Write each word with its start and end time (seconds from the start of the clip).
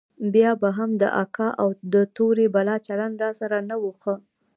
بيا 0.33 0.51
به 0.61 0.69
هم 0.77 0.89
د 1.01 1.03
اکا 1.23 1.49
او 1.61 1.67
د 1.93 1.95
تورې 2.15 2.45
بلا 2.55 2.75
چلند 2.87 3.15
راسره 3.23 3.57
نه 3.69 3.75
و 3.81 3.85
ښه. 4.01 4.15